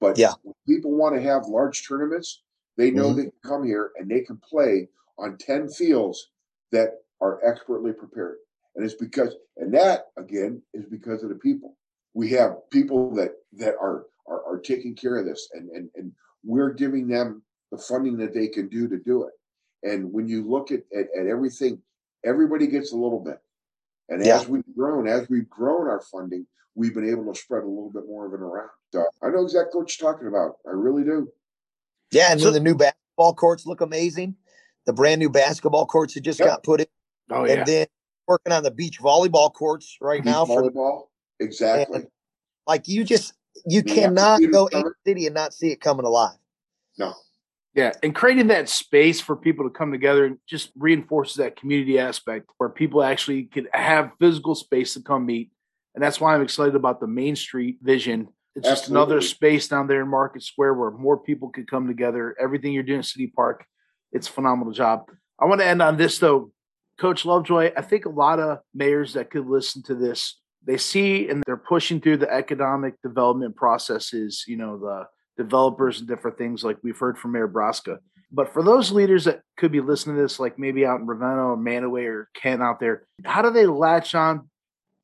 [0.00, 0.32] But yeah,
[0.66, 2.42] people want to have large tournaments.
[2.76, 3.16] They know mm-hmm.
[3.16, 6.30] they can come here and they can play on 10 fields
[6.70, 8.36] that are expertly prepared.
[8.76, 11.76] And it's because, and that again is because of the people.
[12.14, 16.12] We have people that that are are, are taking care of this, and and and
[16.44, 19.34] we're giving them the funding that they can do to do it.
[19.88, 21.80] And when you look at at, at everything,
[22.24, 23.38] everybody gets a little bit.
[24.08, 24.40] And yeah.
[24.40, 27.90] as we've grown, as we've grown our funding, we've been able to spread a little
[27.90, 28.70] bit more of it around.
[28.92, 30.56] So I know exactly what you're talking about.
[30.66, 31.30] I really do.
[32.10, 34.36] Yeah, and so, then the new basketball courts look amazing.
[34.86, 36.48] The brand new basketball courts that just yep.
[36.48, 36.86] got put in.
[37.30, 37.52] Oh yeah.
[37.52, 37.86] And then
[38.26, 40.72] working on the beach volleyball courts right beach now volleyball.
[40.72, 41.08] for
[41.40, 42.06] exactly.
[42.66, 43.34] like you just
[43.66, 46.36] you yeah, cannot go in the city and not see it coming alive.
[46.96, 47.14] No.
[47.74, 51.98] Yeah, and creating that space for people to come together and just reinforces that community
[51.98, 55.50] aspect where people actually can have physical space to come meet.
[55.94, 58.28] And that's why I'm excited about the Main Street vision.
[58.56, 58.72] It's Absolutely.
[58.72, 62.34] just another space down there in Market Square where more people could come together.
[62.40, 63.64] Everything you're doing in City Park,
[64.12, 65.10] it's a phenomenal job.
[65.38, 66.50] I want to end on this though.
[66.98, 71.28] Coach Lovejoy, I think a lot of mayors that could listen to this, they see
[71.28, 75.06] and they're pushing through the economic development processes, you know, the
[75.38, 77.98] developers and different things like we've heard from Mayor Broska.
[78.30, 81.52] But for those leaders that could be listening to this, like maybe out in Ravenna
[81.52, 84.50] or Mantua or Kent out there, how do they latch on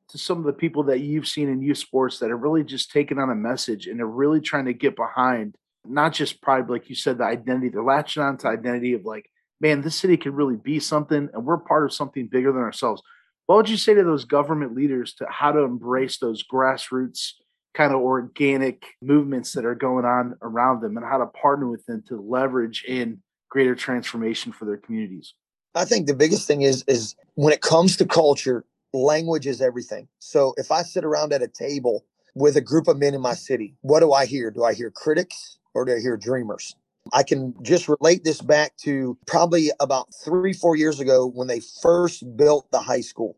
[0.09, 2.91] to some of the people that you've seen in youth sports that are really just
[2.91, 5.55] taking on a message and they're really trying to get behind
[5.87, 9.29] not just pride, like you said, the identity, they're latching on to identity of like,
[9.59, 13.01] man, this city could really be something and we're part of something bigger than ourselves.
[13.45, 17.33] What would you say to those government leaders to how to embrace those grassroots
[17.75, 21.85] kind of organic movements that are going on around them and how to partner with
[21.85, 25.33] them to leverage in greater transformation for their communities.
[25.75, 30.07] I think the biggest thing is is when it comes to culture language is everything.
[30.19, 33.33] So if i sit around at a table with a group of men in my
[33.33, 34.51] city what do i hear?
[34.51, 36.75] Do i hear critics or do i hear dreamers?
[37.13, 41.59] I can just relate this back to probably about three, four years ago when they
[41.81, 43.37] first built the high school.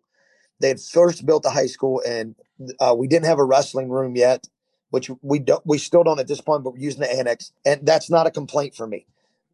[0.62, 2.36] They had first built the high school, and
[2.80, 4.48] uh, we didn't have a wrestling room yet,
[4.90, 7.86] which we don't, we still don't at this point, but we're using the annex, and
[7.86, 9.06] that's not a complaint for me.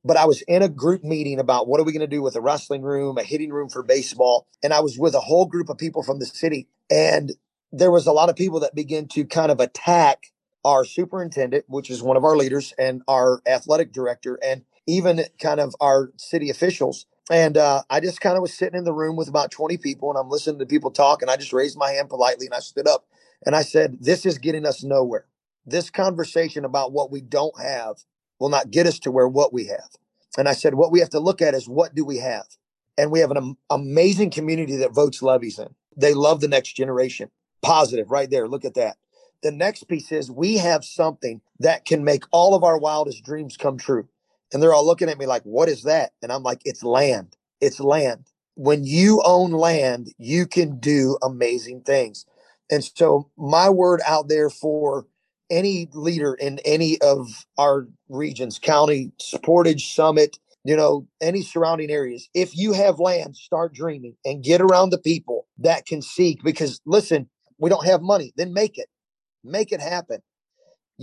[0.06, 2.36] But I was in a group meeting about what are we going to do with
[2.36, 5.70] a wrestling room, a hitting room for baseball, and I was with a whole group
[5.70, 7.34] of people from the city, and
[7.72, 10.32] there was a lot of people that began to kind of attack
[10.66, 15.60] our superintendent, which is one of our leaders, and our athletic director, and even kind
[15.60, 19.16] of our city officials and uh, I just kind of was sitting in the room
[19.16, 21.22] with about 20 people and I'm listening to people talk.
[21.22, 23.06] And I just raised my hand politely and I stood up
[23.46, 25.26] and I said, This is getting us nowhere.
[25.66, 27.98] This conversation about what we don't have
[28.40, 29.90] will not get us to where what we have.
[30.38, 32.46] And I said, What we have to look at is what do we have?
[32.98, 35.74] And we have an am- amazing community that votes levies in.
[35.96, 37.30] They love the next generation.
[37.62, 38.48] Positive, right there.
[38.48, 38.98] Look at that.
[39.42, 43.58] The next piece is we have something that can make all of our wildest dreams
[43.58, 44.08] come true.
[44.54, 46.14] And they're all looking at me like, what is that?
[46.24, 47.38] And I'm like, it's land.
[47.62, 48.28] It's land.
[48.56, 52.26] When you own land, you can do amazing things.
[52.72, 55.08] And so, my word out there for
[55.52, 62.30] any leader in any of our regions, county, Portage, Summit, you know, any surrounding areas.
[62.36, 66.44] If you have land, start dreaming and get around the people that can seek.
[66.44, 67.30] Because listen,
[67.60, 68.88] we don't have money, then make it,
[69.44, 70.22] make it happen.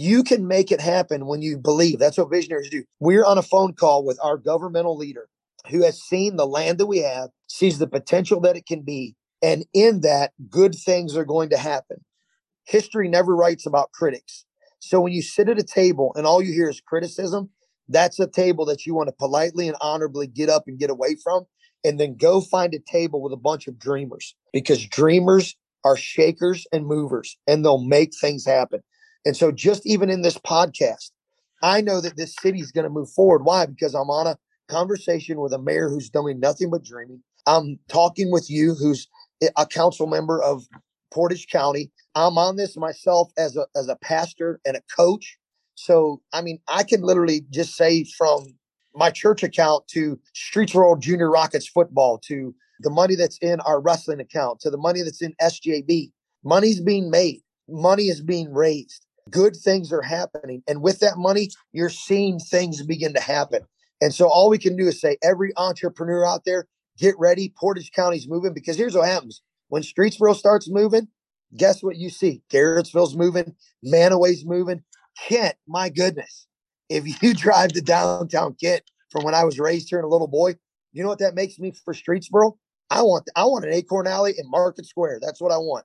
[0.02, 1.98] You can make it happen when you believe.
[1.98, 2.84] That's what visionaries do.
[3.00, 5.28] We're on a phone call with our governmental leader
[5.68, 9.14] who has seen the land that we have, sees the potential that it can be.
[9.42, 12.02] And in that, good things are going to happen.
[12.64, 14.46] History never writes about critics.
[14.78, 17.50] So when you sit at a table and all you hear is criticism,
[17.86, 21.14] that's a table that you want to politely and honorably get up and get away
[21.22, 21.44] from.
[21.84, 26.66] And then go find a table with a bunch of dreamers because dreamers are shakers
[26.72, 28.80] and movers and they'll make things happen.
[29.24, 31.10] And so, just even in this podcast,
[31.62, 33.44] I know that this city is going to move forward.
[33.44, 33.66] Why?
[33.66, 37.22] Because I'm on a conversation with a mayor who's doing nothing but dreaming.
[37.46, 39.08] I'm talking with you, who's
[39.56, 40.64] a council member of
[41.12, 41.90] Portage County.
[42.14, 45.38] I'm on this myself as a as a pastor and a coach
[45.80, 48.44] so, I mean, I can literally just say from
[48.94, 54.20] my church account to Streetsboro Junior Rockets football to the money that's in our wrestling
[54.20, 56.12] account to the money that's in SJB.
[56.44, 59.06] Money's being made, money is being raised.
[59.30, 60.62] Good things are happening.
[60.68, 63.62] And with that money, you're seeing things begin to happen.
[64.00, 66.66] And so all we can do is say, every entrepreneur out there,
[66.98, 67.52] get ready.
[67.56, 71.08] Portage County's moving because here's what happens when Streetsboro starts moving,
[71.56, 72.42] guess what you see?
[72.52, 74.82] Garrettsville's moving, Mantua's moving,
[75.18, 76.46] Kent, my goodness.
[76.88, 80.28] If you drive to downtown Kent from when I was raised here and a little
[80.28, 80.56] boy,
[80.92, 82.56] you know what that makes me for Streetsboro?
[82.90, 85.20] I want I want an Acorn Alley in Market Square.
[85.22, 85.84] That's what I want.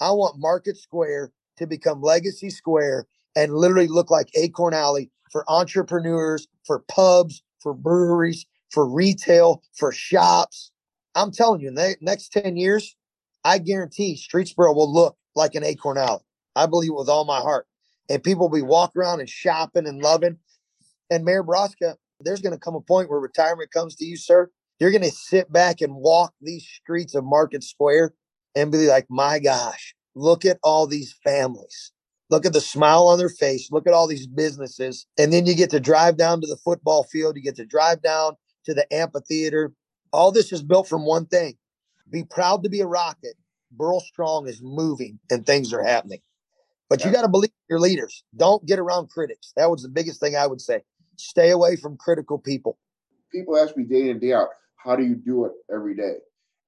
[0.00, 5.44] I want Market Square to become Legacy Square and literally look like Acorn Alley for
[5.50, 10.70] entrepreneurs, for pubs, for breweries, for retail, for shops.
[11.14, 12.96] I'm telling you, in the next 10 years,
[13.44, 16.22] I guarantee Streetsboro will look like an Acorn Alley.
[16.56, 17.66] I believe it with all my heart
[18.08, 20.38] and people will be walking around and shopping and loving.
[21.10, 24.50] And Mayor Broska, there's going to come a point where retirement comes to you, sir.
[24.78, 28.14] You're going to sit back and walk these streets of Market Square
[28.54, 31.92] and be like, my gosh, look at all these families.
[32.30, 33.70] Look at the smile on their face.
[33.70, 35.06] Look at all these businesses.
[35.18, 37.36] And then you get to drive down to the football field.
[37.36, 39.72] You get to drive down to the amphitheater.
[40.12, 41.56] All this is built from one thing
[42.10, 43.34] be proud to be a rocket.
[43.72, 46.20] Burl Strong is moving and things are happening.
[46.88, 47.08] But yeah.
[47.08, 48.22] you got to believe your leaders.
[48.36, 49.52] Don't get around critics.
[49.56, 50.82] That was the biggest thing I would say.
[51.16, 52.78] Stay away from critical people.
[53.32, 56.14] People ask me day in and day out, how do you do it every day?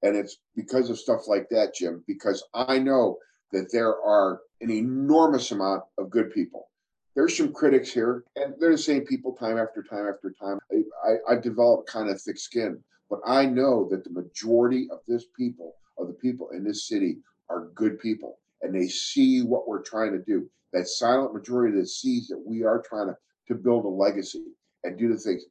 [0.03, 3.19] And it's because of stuff like that, Jim, because I know
[3.53, 6.69] that there are an enormous amount of good people.
[7.15, 10.59] There's some critics here, and they're the same people time after time after time.
[11.07, 15.25] I, I've developed kind of thick skin, but I know that the majority of this
[15.37, 17.19] people, of the people in this city,
[17.49, 20.49] are good people and they see what we're trying to do.
[20.73, 23.17] That silent majority that sees that we are trying to,
[23.49, 24.45] to build a legacy
[24.85, 25.45] and do the things.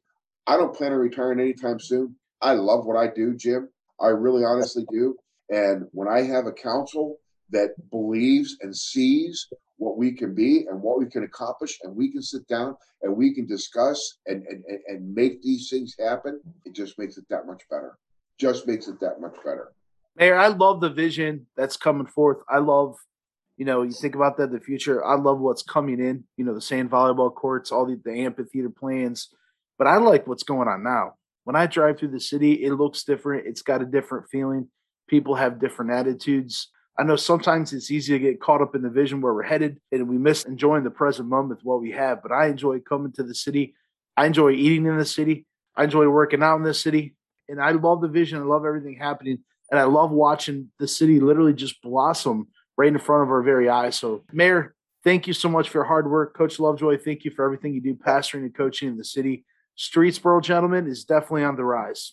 [0.46, 2.14] I don't plan on retiring anytime soon.
[2.40, 3.68] I love what I do, Jim.
[4.00, 5.16] I really honestly do.
[5.48, 7.16] And when I have a council
[7.50, 12.10] that believes and sees what we can be and what we can accomplish, and we
[12.10, 16.74] can sit down and we can discuss and, and, and make these things happen, it
[16.74, 17.98] just makes it that much better.
[18.38, 19.72] Just makes it that much better.
[20.16, 22.38] Mayor, I love the vision that's coming forth.
[22.48, 22.96] I love,
[23.58, 25.04] you know, you think about that the future.
[25.04, 28.70] I love what's coming in, you know, the sand volleyball courts, all the, the amphitheater
[28.70, 29.28] plans.
[29.78, 31.14] But I like what's going on now.
[31.44, 33.46] When I drive through the city, it looks different.
[33.46, 34.68] It's got a different feeling.
[35.06, 36.70] People have different attitudes.
[36.98, 39.78] I know sometimes it's easy to get caught up in the vision where we're headed
[39.92, 42.22] and we miss enjoying the present moment with what we have.
[42.22, 43.74] But I enjoy coming to the city.
[44.16, 45.46] I enjoy eating in the city.
[45.76, 47.14] I enjoy working out in the city.
[47.48, 48.38] And I love the vision.
[48.38, 49.40] I love everything happening
[49.70, 53.68] and I love watching the city literally just blossom right in front of our very
[53.68, 53.96] eyes.
[53.96, 56.36] So, Mayor, thank you so much for your hard work.
[56.36, 59.44] Coach Lovejoy, thank you for everything you do, pastoring and coaching in the city.
[59.78, 62.12] Streetsboro, gentlemen, is definitely on the rise.